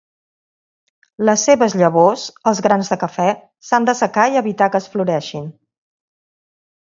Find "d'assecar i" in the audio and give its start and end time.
3.89-4.39